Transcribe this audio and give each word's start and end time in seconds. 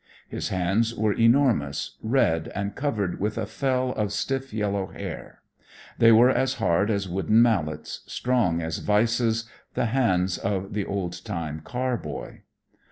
His 0.27 0.49
hands 0.49 0.95
were 0.95 1.13
enormous, 1.13 1.99
red, 2.01 2.51
and 2.55 2.73
covered 2.75 3.19
with 3.19 3.37
a 3.37 3.45
fell 3.45 3.91
of 3.91 4.11
stiff 4.11 4.51
yellow 4.51 4.87
hair; 4.87 5.43
they 5.99 6.11
were 6.11 6.31
as 6.31 6.55
hard 6.55 6.89
as 6.89 7.07
wooden 7.07 7.39
mallets, 7.39 7.99
strong 8.07 8.63
as 8.63 8.79
vices, 8.79 9.47
the 9.75 9.85
hands 9.93 10.39
of 10.39 10.73
the 10.73 10.85
old 10.85 11.23
time 11.23 11.59
car 11.59 11.97
boy. 11.97 12.41